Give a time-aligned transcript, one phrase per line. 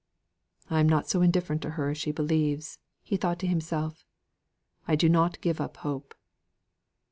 [0.67, 2.79] "I am not so indifferent to her as she believes,"
[3.15, 4.03] thought he to himself.
[4.87, 6.15] "I do not give up hope."